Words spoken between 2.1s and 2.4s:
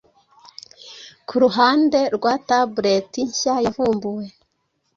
rwa